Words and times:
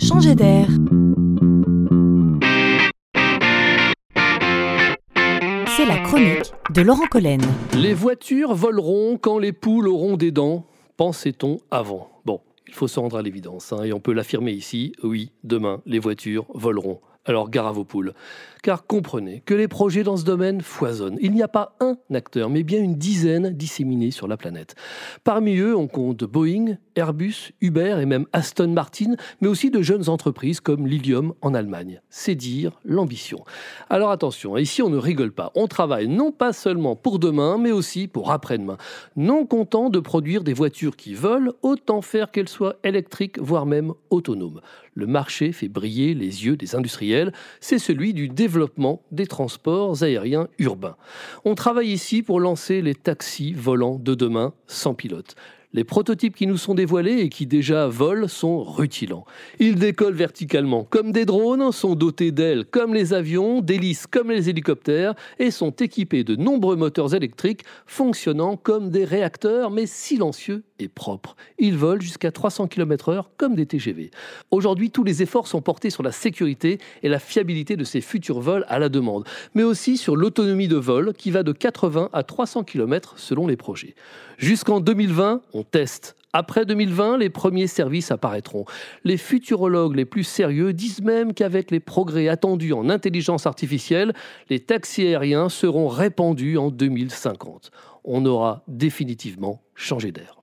Changer 0.00 0.34
d'air. 0.34 0.66
C'est 5.76 5.84
la 5.84 5.98
chronique 5.98 6.52
de 6.74 6.80
Laurent 6.80 7.06
Collen. 7.10 7.40
Les 7.76 7.92
voitures 7.92 8.54
voleront 8.54 9.18
quand 9.18 9.38
les 9.38 9.52
poules 9.52 9.88
auront 9.88 10.16
des 10.16 10.30
dents, 10.30 10.66
pensait-on 10.96 11.58
avant. 11.70 12.08
Bon, 12.24 12.40
il 12.66 12.72
faut 12.72 12.88
se 12.88 12.98
rendre 12.98 13.18
à 13.18 13.22
l'évidence, 13.22 13.74
hein, 13.74 13.82
et 13.82 13.92
on 13.92 14.00
peut 14.00 14.12
l'affirmer 14.12 14.52
ici, 14.52 14.92
oui, 15.02 15.32
demain, 15.44 15.82
les 15.84 15.98
voitures 15.98 16.46
voleront. 16.54 17.00
Alors 17.26 17.50
gare 17.50 17.66
à 17.66 17.72
vos 17.72 17.84
poules. 17.84 18.14
Car 18.62 18.86
comprenez 18.86 19.42
que 19.44 19.54
les 19.54 19.68
projets 19.68 20.02
dans 20.02 20.16
ce 20.16 20.24
domaine 20.24 20.60
foisonnent. 20.60 21.18
Il 21.20 21.32
n'y 21.32 21.42
a 21.42 21.48
pas 21.48 21.76
un 21.80 21.96
acteur, 22.12 22.50
mais 22.50 22.62
bien 22.62 22.82
une 22.82 22.96
dizaine 22.96 23.50
disséminés 23.50 24.10
sur 24.10 24.28
la 24.28 24.36
planète. 24.36 24.74
Parmi 25.24 25.56
eux, 25.56 25.74
on 25.76 25.86
compte 25.86 26.24
Boeing, 26.24 26.76
Airbus, 26.94 27.52
Uber 27.60 27.98
et 28.00 28.06
même 28.06 28.26
Aston 28.32 28.68
Martin, 28.68 29.14
mais 29.40 29.48
aussi 29.48 29.70
de 29.70 29.80
jeunes 29.80 30.08
entreprises 30.08 30.60
comme 30.60 30.86
Lilium 30.86 31.34
en 31.40 31.54
Allemagne. 31.54 32.00
C'est 32.10 32.34
dire 32.34 32.80
l'ambition. 32.84 33.44
Alors 33.88 34.10
attention, 34.10 34.56
ici 34.58 34.82
on 34.82 34.90
ne 34.90 34.98
rigole 34.98 35.32
pas. 35.32 35.52
On 35.54 35.66
travaille 35.66 36.08
non 36.08 36.32
pas 36.32 36.52
seulement 36.52 36.96
pour 36.96 37.18
demain, 37.18 37.56
mais 37.58 37.72
aussi 37.72 38.08
pour 38.08 38.30
après-demain. 38.30 38.76
Non 39.16 39.46
content 39.46 39.88
de 39.88 40.00
produire 40.00 40.44
des 40.44 40.54
voitures 40.54 40.96
qui 40.96 41.14
volent, 41.14 41.52
autant 41.62 42.02
faire 42.02 42.30
qu'elles 42.30 42.48
soient 42.48 42.76
électriques, 42.84 43.38
voire 43.38 43.64
même 43.64 43.92
autonomes. 44.10 44.60
Le 44.94 45.06
marché 45.06 45.52
fait 45.52 45.68
briller 45.68 46.14
les 46.14 46.44
yeux 46.44 46.56
des 46.56 46.74
industriels, 46.74 47.09
c'est 47.60 47.78
celui 47.78 48.14
du 48.14 48.28
développement 48.28 49.02
des 49.10 49.26
transports 49.26 50.02
aériens 50.02 50.48
urbains. 50.58 50.96
On 51.44 51.54
travaille 51.54 51.92
ici 51.92 52.22
pour 52.22 52.40
lancer 52.40 52.82
les 52.82 52.94
taxis 52.94 53.52
volants 53.52 53.98
de 53.98 54.14
demain 54.14 54.52
sans 54.66 54.94
pilote. 54.94 55.34
Les 55.72 55.84
prototypes 55.84 56.34
qui 56.34 56.48
nous 56.48 56.56
sont 56.56 56.74
dévoilés 56.74 57.20
et 57.20 57.28
qui 57.28 57.46
déjà 57.46 57.86
volent 57.86 58.26
sont 58.26 58.64
rutilants. 58.64 59.24
Ils 59.60 59.76
décollent 59.76 60.14
verticalement 60.14 60.82
comme 60.82 61.12
des 61.12 61.24
drones, 61.24 61.70
sont 61.70 61.94
dotés 61.94 62.32
d'ailes 62.32 62.64
comme 62.64 62.92
les 62.92 63.12
avions, 63.12 63.60
d'hélices 63.60 64.08
comme 64.08 64.32
les 64.32 64.48
hélicoptères 64.48 65.14
et 65.38 65.52
sont 65.52 65.70
équipés 65.70 66.24
de 66.24 66.34
nombreux 66.34 66.74
moteurs 66.74 67.14
électriques 67.14 67.62
fonctionnant 67.86 68.56
comme 68.56 68.90
des 68.90 69.04
réacteurs 69.04 69.70
mais 69.70 69.86
silencieux 69.86 70.64
et 70.80 70.88
propres. 70.88 71.36
Ils 71.60 71.76
volent 71.76 72.00
jusqu'à 72.00 72.32
300 72.32 72.66
km/h 72.66 73.26
comme 73.36 73.54
des 73.54 73.66
TGV. 73.66 74.10
Aujourd'hui, 74.50 74.90
tous 74.90 75.04
les 75.04 75.22
efforts 75.22 75.46
sont 75.46 75.62
portés 75.62 75.90
sur 75.90 76.02
la 76.02 76.10
sécurité 76.10 76.78
et 77.04 77.08
la 77.08 77.20
fiabilité 77.20 77.76
de 77.76 77.84
ces 77.84 78.00
futurs 78.00 78.40
vols 78.40 78.64
à 78.68 78.80
la 78.80 78.88
demande, 78.88 79.24
mais 79.54 79.62
aussi 79.62 79.96
sur 79.96 80.16
l'autonomie 80.16 80.68
de 80.68 80.76
vol 80.76 81.12
qui 81.12 81.30
va 81.30 81.44
de 81.44 81.52
80 81.52 82.08
à 82.12 82.22
300 82.24 82.64
km 82.64 83.14
selon 83.18 83.46
les 83.46 83.56
projets. 83.56 83.94
Jusqu'en 84.38 84.80
2020, 84.80 85.42
on 85.60 85.62
teste. 85.62 86.16
Après 86.32 86.64
2020, 86.64 87.18
les 87.18 87.28
premiers 87.28 87.66
services 87.66 88.10
apparaîtront. 88.10 88.64
Les 89.04 89.16
futurologues 89.16 89.96
les 89.96 90.04
plus 90.04 90.22
sérieux 90.24 90.72
disent 90.72 91.02
même 91.02 91.34
qu'avec 91.34 91.70
les 91.70 91.80
progrès 91.80 92.28
attendus 92.28 92.72
en 92.72 92.88
intelligence 92.88 93.46
artificielle, 93.46 94.14
les 94.48 94.60
taxis 94.60 95.08
aériens 95.08 95.48
seront 95.48 95.88
répandus 95.88 96.56
en 96.56 96.70
2050. 96.70 97.72
On 98.04 98.24
aura 98.24 98.62
définitivement 98.68 99.60
changé 99.74 100.12
d'air. 100.12 100.39